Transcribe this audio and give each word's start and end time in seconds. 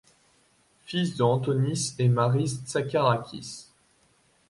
Fils 0.81 1.15
de 1.15 1.21
Antonis 1.21 1.93
et 1.99 2.09
Maryse 2.09 2.63
Tsagarakis. 2.65 3.69